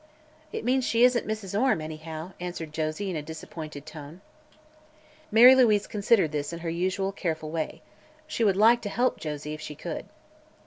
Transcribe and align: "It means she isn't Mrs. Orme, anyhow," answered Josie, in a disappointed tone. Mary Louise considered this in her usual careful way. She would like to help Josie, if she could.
"It 0.51 0.65
means 0.65 0.83
she 0.83 1.03
isn't 1.03 1.27
Mrs. 1.27 1.53
Orme, 1.55 1.79
anyhow," 1.79 2.31
answered 2.39 2.73
Josie, 2.73 3.11
in 3.11 3.15
a 3.15 3.21
disappointed 3.21 3.85
tone. 3.85 4.21
Mary 5.29 5.53
Louise 5.53 5.85
considered 5.85 6.31
this 6.31 6.51
in 6.51 6.61
her 6.61 6.71
usual 6.71 7.11
careful 7.11 7.51
way. 7.51 7.83
She 8.25 8.43
would 8.43 8.57
like 8.57 8.81
to 8.81 8.89
help 8.89 9.19
Josie, 9.19 9.53
if 9.53 9.61
she 9.61 9.75
could. 9.75 10.05